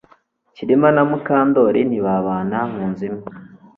[0.55, 3.25] Kirima na Mukandoli ntibabana mu nzu imwe